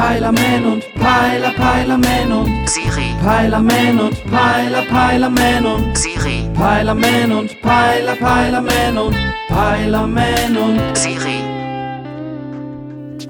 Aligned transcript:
Peilerman 0.00 0.64
und 0.64 0.94
Peiler, 0.94 1.50
Peilerman 1.50 2.32
und 2.32 2.70
Siri, 2.70 3.14
Peilerman 3.22 4.00
und 4.00 4.24
Peiler, 4.30 4.82
Peilerman 4.86 5.66
und 5.66 5.98
Siri, 5.98 6.48
Peilerman 6.54 7.30
und 7.32 7.60
Peiler, 7.60 8.16
Peilerman 8.16 8.96
und 8.96 9.16
Peilerman 9.48 10.56
und 10.56 10.96
Siri, 10.96 11.42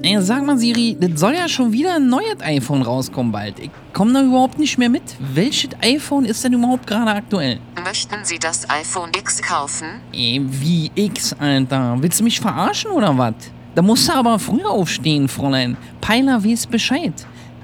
Ey, 0.01 0.21
sag 0.21 0.45
mal, 0.45 0.57
Siri, 0.57 0.95
das 0.97 1.19
soll 1.19 1.33
ja 1.33 1.49
schon 1.49 1.73
wieder 1.73 1.95
ein 1.95 2.07
neues 2.07 2.39
iPhone 2.39 2.83
rauskommen 2.83 3.33
bald. 3.33 3.59
Ich 3.59 3.69
komme 3.91 4.13
da 4.13 4.23
überhaupt 4.23 4.57
nicht 4.57 4.77
mehr 4.77 4.89
mit. 4.89 5.03
Welches 5.19 5.71
iPhone 5.81 6.23
ist 6.23 6.41
denn 6.45 6.53
überhaupt 6.53 6.87
gerade 6.87 7.11
aktuell? 7.11 7.59
möchten 7.83 8.23
Sie 8.23 8.39
das 8.39 8.69
iPhone 8.69 9.11
X 9.15 9.41
kaufen? 9.41 9.87
Ey, 10.13 10.41
wie 10.41 10.89
X, 10.95 11.35
Alter. 11.37 11.97
Willst 11.99 12.21
du 12.21 12.23
mich 12.23 12.39
verarschen 12.39 12.91
oder 12.91 13.15
was? 13.17 13.33
Da 13.73 13.81
musst 13.81 14.09
du 14.09 14.13
aber 14.13 14.37
früher 14.37 14.69
aufstehen, 14.69 15.27
Fräulein. 15.27 15.77
Peiler 16.01 16.43
weiß 16.43 16.67
Bescheid. 16.67 17.13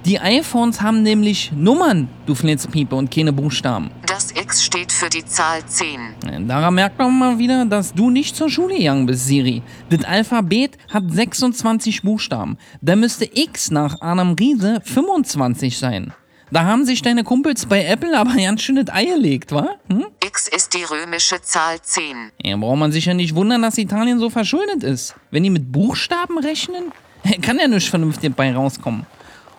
Die 0.06 0.20
iPhones 0.20 0.80
haben 0.80 1.04
nämlich 1.04 1.52
Nummern, 1.54 2.08
du 2.26 2.34
Flitzpiepe, 2.34 2.96
und 2.96 3.12
keine 3.12 3.34
Buchstaben. 3.34 3.92
Das 4.06 4.32
X 4.32 4.64
steht 4.64 4.90
für 4.90 5.10
die 5.10 5.26
Zahl 5.26 5.66
10. 5.66 6.48
Daran 6.48 6.76
merkt 6.76 6.98
man 6.98 7.20
mal 7.20 7.38
wieder, 7.38 7.66
dass 7.66 7.94
du 7.94 8.10
nicht 8.10 8.34
zur 8.38 8.50
Schule 8.50 8.78
gegangen 8.78 9.06
bist, 9.06 9.28
Siri. 9.28 9.62
Das 9.90 10.06
Alphabet 10.06 10.78
hat 10.94 11.12
26 11.12 12.04
Buchstaben. 12.04 12.58
Da 12.82 12.96
müsste 12.96 13.26
X 13.26 13.70
nach 13.70 14.00
Adam 14.00 14.32
Riese 14.40 14.80
25 14.86 15.78
sein. 15.78 16.14
Da 16.52 16.64
haben 16.64 16.86
sich 16.86 17.02
deine 17.02 17.26
Kumpels 17.26 17.66
bei 17.66 17.84
Apple 17.84 18.18
aber 18.18 18.34
ganz 18.36 18.62
schön 18.62 18.78
das 18.78 18.88
Ei 18.96 19.04
gelegt, 19.06 19.52
wa? 19.52 19.68
Hm? 19.90 20.06
X 20.38 20.48
ist 20.48 20.76
die 20.76 20.84
römische 20.84 21.42
Zahl 21.42 21.82
10. 21.82 22.32
Ja, 22.44 22.58
braucht 22.58 22.78
man 22.78 22.92
sich 22.92 23.06
ja 23.06 23.16
nicht 23.16 23.34
wundern, 23.34 23.64
dass 23.64 23.76
Italien 23.80 24.20
so 24.20 24.30
verschuldet 24.30 24.84
ist. 24.84 25.16
Wenn 25.32 25.42
die 25.42 25.50
mit 25.50 25.72
Buchstaben 25.72 26.38
rechnen, 26.38 26.92
kann 27.42 27.58
ja 27.58 27.68
nichts 27.68 27.90
vernünftig 27.90 28.36
bei 28.36 28.54
rauskommen. 28.54 29.08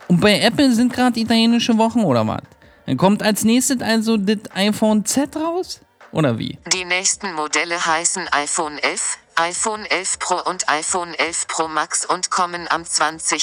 Und 0.07 0.21
bei 0.21 0.39
Apple 0.39 0.73
sind 0.73 0.93
gerade 0.93 1.19
italienische 1.19 1.77
Wochen 1.79 2.05
oder 2.05 2.25
was? 2.29 2.43
Dann 2.87 2.97
kommt 2.97 3.25
als 3.25 3.43
nächstes 3.43 3.81
also 3.81 4.17
das 4.17 4.39
iPhone 4.55 5.05
Z 5.05 5.35
raus? 5.35 5.81
Oder 6.13 6.39
wie? 6.39 6.57
Die 6.73 6.85
nächsten 6.85 7.33
Modelle 7.33 7.85
heißen 7.85 8.29
iPhone 8.31 8.79
11, 8.79 9.19
iPhone 9.35 9.85
11 9.85 10.19
Pro 10.21 10.49
und 10.49 10.69
iPhone 10.69 11.13
11 11.15 11.49
Pro 11.49 11.67
Max 11.67 12.07
und 12.07 12.31
kommen 12.31 12.67
am 12.71 12.85
20. 12.85 13.43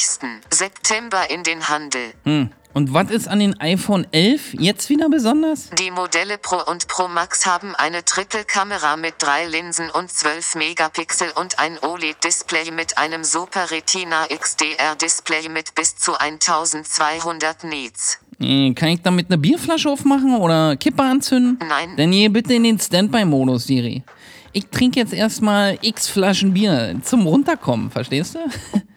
September 0.50 1.30
in 1.30 1.44
den 1.44 1.68
Handel. 1.68 2.14
Hm. 2.24 2.50
Und 2.76 2.94
was 2.94 3.10
ist 3.10 3.30
an 3.30 3.40
den 3.40 3.58
iPhone 3.62 4.06
11 4.12 4.56
jetzt 4.60 4.90
wieder 4.90 5.08
besonders? 5.08 5.70
Die 5.80 5.92
Modelle 5.92 6.38
Pro 6.38 6.58
und 6.70 6.90
Pro 6.90 7.08
Max 7.08 7.46
haben 7.46 7.74
eine 7.74 8.04
Triple-Kamera 8.04 8.98
mit 8.98 9.14
drei 9.20 9.48
Linsen 9.48 9.90
und 9.90 10.12
12 10.12 10.56
Megapixel 10.56 11.30
und 11.40 11.58
ein 11.58 11.78
OLED-Display 11.82 12.72
mit 12.72 12.98
einem 12.98 13.24
Super 13.24 13.72
Retina 13.72 14.26
XDR-Display 14.28 15.48
mit 15.48 15.74
bis 15.74 15.96
zu 15.96 16.20
1200 16.20 17.64
Nits. 17.64 18.20
Äh, 18.42 18.74
Kann 18.74 18.90
ich 18.90 19.02
damit 19.02 19.28
eine 19.30 19.38
Bierflasche 19.38 19.90
aufmachen 19.90 20.36
oder 20.36 20.76
Kippe 20.76 21.02
anzünden? 21.02 21.58
Nein. 21.66 21.96
Dann 21.96 22.12
geh 22.12 22.28
bitte 22.28 22.56
in 22.56 22.64
den 22.64 22.78
Standby-Modus, 22.78 23.68
Siri. 23.68 24.04
Ich 24.52 24.68
trinke 24.68 25.00
jetzt 25.00 25.14
erstmal 25.14 25.78
x 25.82 26.10
Flaschen 26.10 26.54
Bier 26.54 27.00
zum 27.04 27.26
Runterkommen, 27.26 27.90
verstehst 27.90 28.36
du? 28.36 28.40